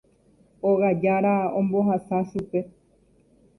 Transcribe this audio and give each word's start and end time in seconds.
Óga 0.69 0.91
jára 1.01 1.33
ombohasa 1.59 2.17
chupe. 2.29 2.59